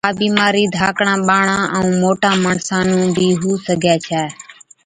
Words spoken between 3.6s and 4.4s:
سِگھَي ڇَي